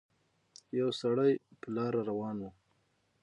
يو 0.79 0.89
سړی 1.01 1.31
په 1.61 1.67
لاره 1.75 1.99
روان 2.09 2.35
وو 2.39 2.49